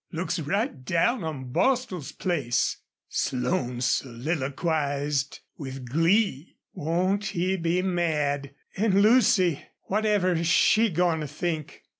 "Looks 0.11 0.39
right 0.39 0.83
down 0.83 1.23
on 1.23 1.51
Bostil's 1.51 2.11
place," 2.11 2.77
Slone 3.07 3.81
soliloquized, 3.81 5.41
with 5.59 5.87
glee. 5.87 6.57
"Won't 6.73 7.25
he 7.25 7.53
just 7.53 7.61
be 7.61 7.83
mad! 7.83 8.55
An' 8.75 8.99
Lucy!... 9.03 9.63
Whatever's 9.83 10.47
she 10.47 10.89
goin' 10.89 11.19
to 11.19 11.27
think?" 11.27 11.83